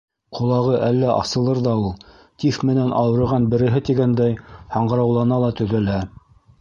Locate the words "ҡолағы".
0.37-0.77